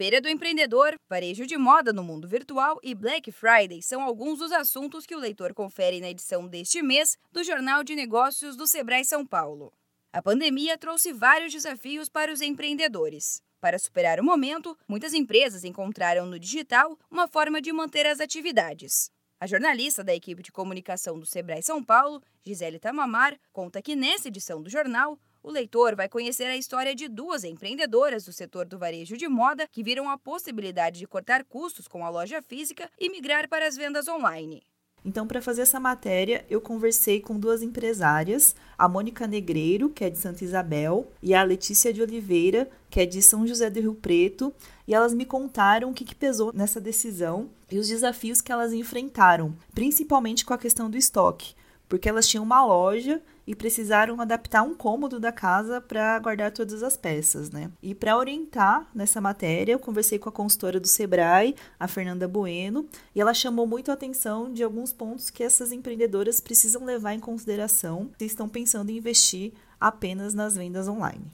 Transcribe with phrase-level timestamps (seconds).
[0.00, 4.50] Feira do Empreendedor, varejo de moda no mundo virtual e Black Friday são alguns dos
[4.50, 9.04] assuntos que o leitor confere na edição deste mês do Jornal de Negócios do Sebrae
[9.04, 9.74] São Paulo.
[10.10, 13.42] A pandemia trouxe vários desafios para os empreendedores.
[13.60, 19.10] Para superar o momento, muitas empresas encontraram no digital uma forma de manter as atividades.
[19.38, 24.28] A jornalista da equipe de comunicação do Sebrae São Paulo, Gisele Tamamar, conta que nessa
[24.28, 28.78] edição do jornal, o leitor vai conhecer a história de duas empreendedoras do setor do
[28.78, 33.08] varejo de moda que viram a possibilidade de cortar custos com a loja física e
[33.08, 34.62] migrar para as vendas online.
[35.02, 40.10] Então, para fazer essa matéria, eu conversei com duas empresárias, a Mônica Negreiro, que é
[40.10, 43.94] de Santa Isabel, e a Letícia de Oliveira, que é de São José do Rio
[43.94, 44.52] Preto,
[44.86, 48.74] e elas me contaram o que, que pesou nessa decisão e os desafios que elas
[48.74, 51.54] enfrentaram, principalmente com a questão do estoque
[51.90, 56.84] porque elas tinham uma loja e precisaram adaptar um cômodo da casa para guardar todas
[56.84, 57.68] as peças, né?
[57.82, 62.88] E para orientar nessa matéria, eu conversei com a consultora do Sebrae, a Fernanda Bueno,
[63.12, 67.18] e ela chamou muito a atenção de alguns pontos que essas empreendedoras precisam levar em
[67.18, 71.26] consideração se estão pensando em investir apenas nas vendas online.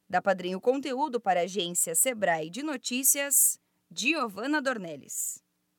[0.06, 3.58] Da Padrinho Conteúdo para a agência Sebrae de Notícias,
[3.90, 5.42] Giovana Dornelles.